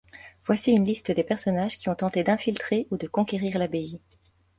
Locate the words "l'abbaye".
3.59-4.01